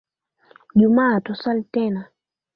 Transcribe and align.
Jumaa 0.79 1.21
taswali 1.25 1.63
tena. 1.73 2.01